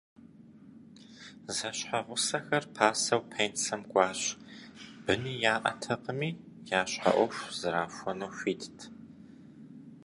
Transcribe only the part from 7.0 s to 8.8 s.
ӏуэху зэрахуэну хуитт.